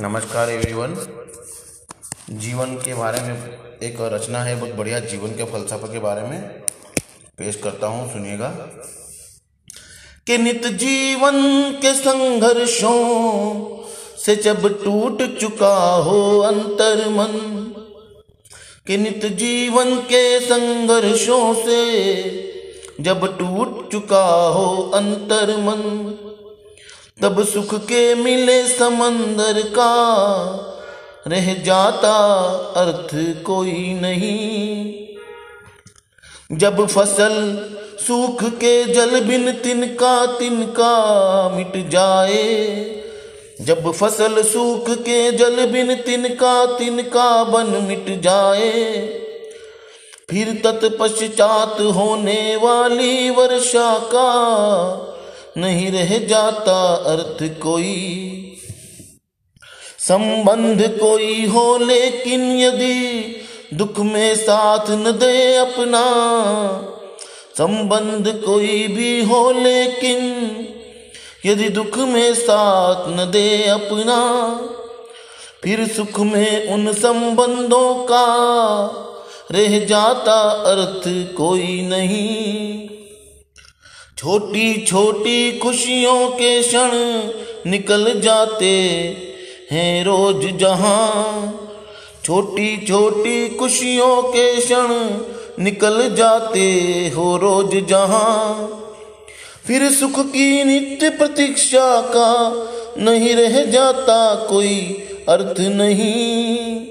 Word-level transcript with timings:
नमस्कार 0.00 0.50
एवरीवन 0.50 0.94
जीवन 2.30 2.74
के 2.74 2.94
बारे 2.94 3.20
में 3.20 3.36
एक 3.82 3.96
रचना 4.00 4.38
है, 4.38 4.56
बहुत 4.56 4.74
बढ़िया 4.74 5.00
जीवन 5.00 5.28
के 5.28 5.44
फलसफा 5.44 5.86
के 5.86 5.98
बारे 5.98 6.22
में। 6.22 6.42
पेश 7.38 7.56
करता 7.56 7.86
हूँ, 7.86 8.12
सुनिएगा। 8.12 8.48
कि 10.26 10.38
नित 10.38 10.66
जीवन 10.66 11.42
के 11.72 11.94
संघर्षों 11.94 12.98
से 14.18 14.36
जब 14.36 14.84
टूट 14.84 15.38
चुका 15.38 15.94
हो 15.94 16.38
अंतर 16.38 17.08
मन 17.08 17.66
कि 18.86 18.96
नित 18.96 19.26
जीवन 19.26 19.96
के 19.96 20.40
संघर्षों 20.40 21.54
से 21.54 22.12
जब 23.00 23.38
टूट 23.38 23.92
चुका 23.92 24.48
हो 24.48 24.90
अंतर 24.94 25.56
मन 25.56 26.14
तब 27.22 27.44
सुख 27.44 27.74
के 27.74 28.14
मिले 28.14 28.68
समंदर 28.68 29.62
का। 29.62 29.92
रह 31.28 31.54
जाता 31.54 32.16
अर्थ 32.76 33.42
कोई 33.42 33.94
नहीं। 34.02 34.94
जब 36.52 36.86
फ़सल 36.86 37.64
सूख 38.06 38.44
के 38.44 38.84
जल 38.84 39.20
बिन 39.20 39.52
तिनका 39.52 40.26
तिनका 40.26 41.48
मिट 41.48 41.88
जाए। 41.88 42.74
जब 43.60 43.92
फ़सल 43.92 44.42
सूख 44.42 44.90
के 44.90 45.32
जल 45.32 45.66
बिन 45.66 45.94
तिनका 45.94 46.78
तिनका 46.78 47.44
बन 47.44 47.84
मिट 47.88 48.20
जाए। 48.20 49.00
फिर 50.30 50.62
तत्पश्चात 50.64 51.80
होने 51.80 52.56
वाली 52.56 53.30
वर्षा 53.30 53.98
का 53.98 55.12
नहीं 55.56 55.90
रह 55.92 56.18
जाता 56.18 56.94
अर्थ 57.06 57.42
कोई। 57.60 57.92
संबंध 59.98 60.82
कोई 60.98 61.46
हो 61.46 61.76
लेकिन 61.78 62.42
यदि 62.58 62.98
दुख 63.74 63.98
में 63.98 64.34
साथ 64.36 64.90
न 64.90 65.12
दे 65.12 65.56
अपना, 65.56 66.02
संबंध 67.58 68.28
कोई 68.44 68.86
भी 68.88 69.24
हो 69.24 69.50
लेकिन 69.52 70.20
यदि 71.46 71.68
दुख 71.68 71.98
में 71.98 72.34
साथ 72.34 73.08
न 73.08 73.30
दे 73.30 73.64
अपना, 73.64 74.18
फिर 75.64 75.86
सुख 75.88 76.20
में 76.20 76.68
उन 76.68 76.92
संबंधों 76.92 77.94
का 77.94 78.26
रह 79.52 79.78
जाता 79.86 80.40
अर्थ 80.66 81.08
कोई 81.36 81.82
नहीं। 81.82 82.88
छोटी 84.18 84.82
छोटी 84.86 85.58
खुशियों 85.58 86.28
के 86.28 86.62
क्षण 86.62 86.90
निकल 87.70 88.20
जाते 88.20 88.70
हैं 89.72 90.04
रोज 90.04 90.46
जहाँ। 90.58 91.52
छोटी 92.24 92.86
छोटी 92.86 93.48
खुशियों 93.48 94.22
के 94.22 94.60
क्षण 94.60 94.88
निकल 95.64 96.14
जाते 96.14 96.64
हो 97.16 97.36
रोज 97.36 97.76
जहाँ। 97.88 98.68
फिर 99.66 99.90
सुख 99.90 100.20
की 100.26 100.64
नित्य 100.64 101.10
प्रतीक्षा 101.10 102.00
का 102.00 102.32
नहीं 102.98 103.34
रह 103.34 103.64
जाता 103.64 104.34
कोई 104.34 104.78
अर्थ 105.28 105.60
नहीं। 105.60 106.86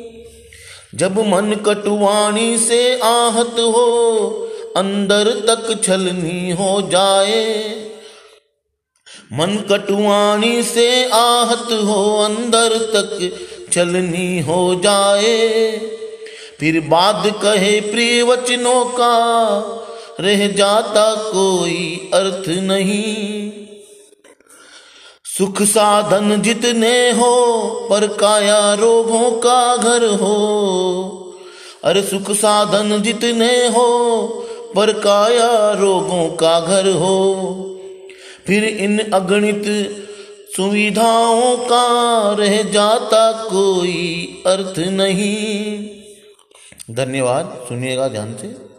जब 0.95 1.19
मन 1.19 1.55
कटुवाणी 1.65 2.57
से 2.57 2.99
आहत 2.99 3.55
हो 3.59 4.44
अंदर 4.75 5.29
तक 5.47 5.81
छलनी 5.83 6.51
हो 6.51 6.81
जाए। 6.81 7.75
मन 9.33 9.55
कटुआनी 9.71 10.63
से 10.63 11.09
आहत 11.09 11.67
हो 11.71 12.21
अंदर 12.23 12.77
तक 12.77 13.37
छलनी 13.73 14.39
हो 14.39 14.75
जाए। 14.83 15.77
फिर 16.59 16.79
बाद 16.79 17.23
कहे 17.43 17.81
प्रिय 17.81 18.23
वचनों 18.23 18.85
का, 18.85 19.15
रह 20.19 20.47
जाता 20.47 21.15
कोई 21.15 22.11
अर्थ 22.13 22.49
नहीं। 22.49 23.51
सुख 25.37 25.61
साधन 25.61 26.41
जितने 26.41 27.11
हो 27.11 27.65
पर 27.89 28.07
काया 28.07 28.73
रोगों 28.73 29.31
का 29.31 29.77
घर 29.77 30.05
हो। 30.05 30.37
अरे 31.83 32.01
सुख 32.01 32.31
साधन 32.31 33.01
जितने 33.01 33.67
हो 33.67 33.87
पर 34.75 34.91
काया 34.93 35.71
रोगों 35.71 36.29
का 36.29 36.59
घर 36.59 36.89
हो। 36.89 37.15
फिर 38.47 38.63
इन 38.63 38.99
अगणित 38.99 39.63
सुविधाओं 40.55 41.57
का 41.57 41.85
रह 42.39 42.63
जाता 42.63 43.31
कोई 43.31 44.27
अर्थ 44.45 44.79
नहीं। 44.79 45.89
धन्यवाद, 46.91 47.65
सुनिएगा 47.69 48.07
ध्यान 48.07 48.35
से। 48.35 48.74